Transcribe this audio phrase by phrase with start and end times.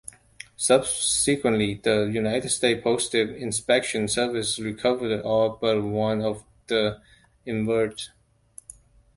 [0.57, 6.99] Subsequently, the United States Postal Inspection Service recovered all but one of the
[7.45, 8.09] inverts.